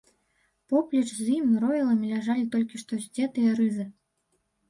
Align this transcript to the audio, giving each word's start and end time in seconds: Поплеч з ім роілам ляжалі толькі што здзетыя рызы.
Поплеч 0.69 1.09
з 1.17 1.27
ім 1.33 1.51
роілам 1.65 2.01
ляжалі 2.13 2.45
толькі 2.55 2.81
што 2.85 3.01
здзетыя 3.03 3.53
рызы. 3.59 3.85